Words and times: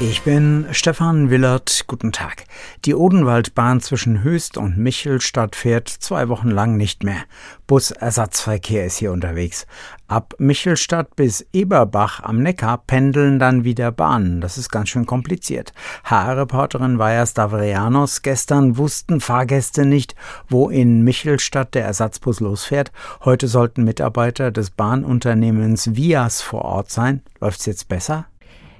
Ich 0.00 0.22
bin 0.22 0.66
Stefan 0.72 1.30
Willert. 1.30 1.84
Guten 1.86 2.10
Tag. 2.10 2.46
Die 2.84 2.96
Odenwaldbahn 2.96 3.80
zwischen 3.80 4.24
Höchst 4.24 4.56
und 4.56 4.76
Michelstadt 4.76 5.54
fährt 5.54 5.88
zwei 5.88 6.28
Wochen 6.28 6.50
lang 6.50 6.76
nicht 6.76 7.04
mehr. 7.04 7.22
Busersatzverkehr 7.68 8.86
ist 8.86 8.96
hier 8.96 9.12
unterwegs. 9.12 9.68
Ab 10.08 10.34
Michelstadt 10.38 11.14
bis 11.14 11.46
Eberbach 11.52 12.20
am 12.24 12.42
Neckar 12.42 12.78
pendeln 12.78 13.38
dann 13.38 13.62
wieder 13.62 13.92
Bahnen. 13.92 14.40
Das 14.40 14.58
ist 14.58 14.68
ganz 14.68 14.88
schön 14.88 15.06
kompliziert. 15.06 15.72
HR-Reporterin 16.02 16.98
Vaja 16.98 17.24
Stavrianos. 17.24 18.22
Gestern 18.22 18.76
wussten 18.76 19.20
Fahrgäste 19.20 19.86
nicht, 19.86 20.16
wo 20.48 20.70
in 20.70 21.02
Michelstadt 21.02 21.76
der 21.76 21.84
Ersatzbus 21.84 22.40
losfährt. 22.40 22.90
Heute 23.24 23.46
sollten 23.46 23.84
Mitarbeiter 23.84 24.50
des 24.50 24.70
Bahnunternehmens 24.70 25.94
Vias 25.94 26.42
vor 26.42 26.62
Ort 26.62 26.90
sein. 26.90 27.22
Läuft's 27.40 27.66
jetzt 27.66 27.88
besser? 27.88 28.26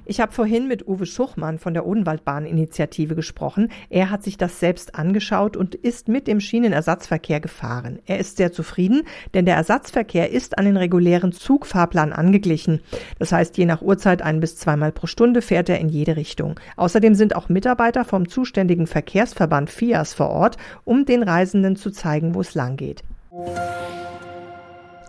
Ich 0.07 0.19
habe 0.19 0.31
vorhin 0.31 0.67
mit 0.67 0.87
Uwe 0.87 1.07
Schuchmann 1.07 1.57
von 1.57 1.73
der 1.73 1.87
Odenwaldbahninitiative 1.87 3.15
gesprochen. 3.15 3.71
Er 3.89 4.11
hat 4.11 4.23
sich 4.23 4.37
das 4.37 4.59
selbst 4.59 4.93
angeschaut 4.93 5.57
und 5.57 5.73
ist 5.73 6.07
mit 6.07 6.27
dem 6.27 6.39
Schienenersatzverkehr 6.39 7.39
gefahren. 7.39 7.97
Er 8.05 8.19
ist 8.19 8.37
sehr 8.37 8.51
zufrieden, 8.51 9.01
denn 9.33 9.45
der 9.45 9.55
Ersatzverkehr 9.55 10.29
ist 10.31 10.59
an 10.59 10.65
den 10.65 10.77
regulären 10.77 11.31
Zugfahrplan 11.31 12.13
angeglichen. 12.13 12.81
Das 13.17 13.31
heißt, 13.31 13.57
je 13.57 13.65
nach 13.65 13.81
Uhrzeit 13.81 14.21
ein 14.21 14.39
bis 14.39 14.57
zweimal 14.57 14.91
pro 14.91 15.07
Stunde 15.07 15.41
fährt 15.41 15.69
er 15.69 15.79
in 15.79 15.89
jede 15.89 16.15
Richtung. 16.15 16.59
Außerdem 16.75 17.15
sind 17.15 17.35
auch 17.35 17.49
Mitarbeiter 17.49 18.05
vom 18.05 18.29
zuständigen 18.29 18.85
Verkehrsverband 18.85 19.71
FIAS 19.71 20.13
vor 20.13 20.29
Ort, 20.29 20.57
um 20.83 21.05
den 21.05 21.23
Reisenden 21.23 21.77
zu 21.77 21.89
zeigen, 21.89 22.35
wo 22.35 22.41
es 22.41 22.53
lang 22.53 22.77
geht. 22.77 23.03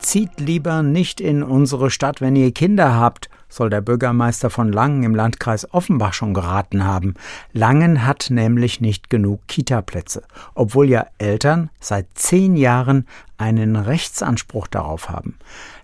Zieht 0.01 0.41
lieber 0.41 0.83
nicht 0.83 1.21
in 1.21 1.43
unsere 1.43 1.91
Stadt, 1.91 2.23
wenn 2.23 2.35
ihr 2.35 2.53
Kinder 2.53 2.95
habt 2.95 3.29
soll 3.57 3.71
der 3.71 3.81
Bürgermeister 3.81 4.51
von 4.51 4.71
Langen 4.71 5.03
im 5.03 5.15
Landkreis 5.15 5.73
Offenbach 5.73 6.13
schon 6.13 6.35
geraten 6.35 6.85
haben. 6.85 7.15
Langen 7.53 8.05
hat 8.05 8.29
nämlich 8.31 8.81
nicht 8.81 9.09
genug 9.09 9.41
Kitaplätze, 9.49 10.23
obwohl 10.55 10.89
ja 10.89 11.07
Eltern 11.19 11.71
seit 11.81 12.07
zehn 12.15 12.57
Jahren 12.57 13.07
einen 13.39 13.77
Rechtsanspruch 13.77 14.67
darauf 14.67 15.09
haben. 15.09 15.37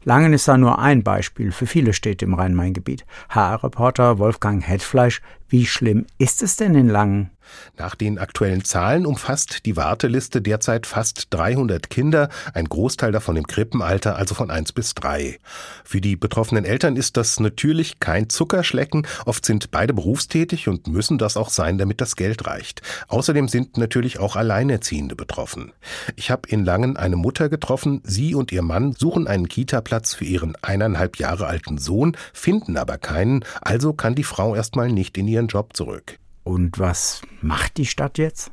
Langen 0.04 0.32
ist 0.32 0.48
da 0.48 0.56
nur 0.56 0.78
ein 0.78 1.02
Beispiel 1.02 1.52
für 1.52 1.66
viele 1.66 1.92
Städte 1.92 2.24
im 2.24 2.34
Rhein-Main-Gebiet. 2.34 3.04
HR-Reporter 3.28 4.18
Wolfgang 4.18 4.66
Hetfleisch, 4.66 5.22
wie 5.48 5.66
schlimm 5.66 6.06
ist 6.18 6.42
es 6.42 6.56
denn 6.56 6.74
in 6.74 6.88
Langen? 6.88 7.30
Nach 7.76 7.94
den 7.94 8.18
aktuellen 8.18 8.64
Zahlen 8.64 9.06
umfasst 9.06 9.66
die 9.66 9.76
Warteliste 9.76 10.40
derzeit 10.40 10.86
fast 10.86 11.26
300 11.30 11.90
Kinder, 11.90 12.28
ein 12.54 12.66
Großteil 12.66 13.12
davon 13.12 13.36
im 13.36 13.46
Krippenalter, 13.46 14.16
also 14.16 14.34
von 14.34 14.50
1 14.50 14.72
bis 14.72 14.94
3. 14.94 15.38
Für 15.84 16.00
die 16.00 16.16
betroffenen 16.16 16.64
Eltern 16.64 16.96
ist 16.96 17.16
das 17.16 17.40
natürlich 17.40 18.00
kein 18.00 18.28
Zuckerschlecken. 18.28 19.06
Oft 19.26 19.44
sind 19.44 19.70
beide 19.70 19.92
berufstätig 19.92 20.68
und 20.68 20.86
müssen 20.86 21.18
das 21.18 21.36
auch 21.36 21.50
sein, 21.50 21.78
damit 21.78 22.00
das 22.00 22.16
Geld 22.16 22.46
reicht. 22.46 22.82
Außerdem 23.08 23.48
sind 23.48 23.76
natürlich 23.76 24.18
auch 24.18 24.36
Alleinerziehende 24.36 25.16
betroffen. 25.16 25.72
Ich 26.16 26.30
habe 26.30 26.48
in 26.48 26.64
Langen 26.64 26.96
eine 26.96 27.16
Mutter 27.42 27.48
getroffen. 27.48 28.00
Sie 28.04 28.36
und 28.36 28.52
ihr 28.52 28.62
Mann 28.62 28.92
suchen 28.92 29.26
einen 29.26 29.48
Kita-Platz 29.48 30.14
für 30.14 30.24
ihren 30.24 30.54
eineinhalb 30.62 31.18
Jahre 31.18 31.46
alten 31.46 31.76
Sohn, 31.78 32.16
finden 32.32 32.76
aber 32.76 32.98
keinen. 32.98 33.44
Also 33.60 33.92
kann 33.94 34.14
die 34.14 34.22
Frau 34.22 34.54
erstmal 34.54 34.92
nicht 34.92 35.18
in 35.18 35.26
ihren 35.26 35.48
Job 35.48 35.76
zurück. 35.76 36.18
Und 36.44 36.78
was 36.78 37.22
macht 37.40 37.78
die 37.78 37.86
Stadt 37.86 38.18
jetzt? 38.18 38.52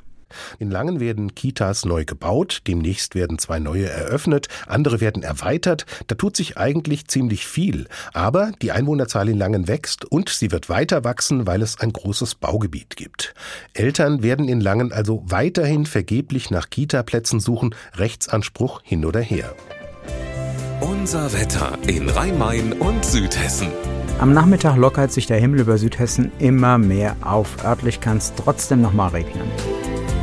In 0.60 0.70
Langen 0.72 1.00
werden 1.00 1.36
Kitas 1.36 1.86
neu 1.86 2.06
gebaut, 2.06 2.62
demnächst 2.68 3.16
werden 3.16 3.40
zwei 3.40 3.60
neue 3.60 3.90
eröffnet, 3.90 4.48
andere 4.68 5.02
werden 5.02 5.24
erweitert. 5.24 5.86
Da 6.08 6.16
tut 6.16 6.36
sich 6.36 6.58
eigentlich 6.58 7.08
ziemlich 7.08 7.46
viel. 7.48 7.88
Aber 8.14 8.52
die 8.62 8.72
Einwohnerzahl 8.72 9.30
in 9.30 9.38
Langen 9.38 9.68
wächst 9.68 10.06
und 10.06 10.30
sie 10.30 10.52
wird 10.52 10.70
weiter 10.70 11.04
wachsen, 11.04 11.48
weil 11.48 11.62
es 11.62 11.80
ein 11.80 11.94
großes 11.94 12.36
Baugebiet 12.36 12.96
gibt. 12.96 13.34
Eltern 13.74 14.24
werden 14.24 14.48
in 14.48 14.62
Langen 14.62 14.92
also 14.92 15.24
weiterhin 15.26 15.86
vergeblich 15.86 16.52
nach 16.52 16.70
Kitaplätzen 16.70 17.40
suchen, 17.40 17.76
Rechtsanspruch 17.96 18.82
hin 18.84 19.06
oder 19.06 19.22
her. 19.22 19.56
Unser 20.82 21.34
Wetter 21.34 21.78
in 21.88 22.08
Rhein-Main 22.10 22.74
und 22.74 23.04
Südhessen. 23.04 23.70
Am 24.20 24.34
Nachmittag 24.34 24.76
lockert 24.78 25.12
sich 25.12 25.28
der 25.28 25.38
Himmel 25.38 25.62
über 25.62 25.78
Südhessen 25.78 26.32
immer 26.40 26.78
mehr 26.78 27.16
auf. 27.22 27.64
Örtlich 27.64 28.02
kann 28.02 28.18
es 28.18 28.34
trotzdem 28.36 28.82
noch 28.82 28.94
mal 28.94 29.08
regnen. 29.08 29.50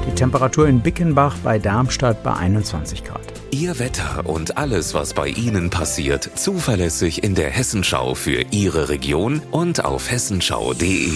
Die 0.07 0.15
Temperatur 0.15 0.69
in 0.69 0.81
Bickenbach 0.81 1.37
bei 1.43 1.59
Darmstadt 1.59 2.23
bei 2.23 2.35
21 2.35 3.05
Grad. 3.05 3.21
Ihr 3.51 3.79
Wetter 3.79 4.25
und 4.25 4.57
alles, 4.57 4.95
was 4.95 5.15
bei 5.15 5.29
Ihnen 5.29 5.71
passiert, 5.71 6.31
zuverlässig 6.37 7.25
in 7.25 7.35
der 7.35 7.51
Hessenschau 7.51 8.15
für 8.15 8.43
Ihre 8.53 8.89
Region 8.89 9.43
und 9.51 9.85
auf 9.85 10.11
hessenschau.de. 10.11 11.11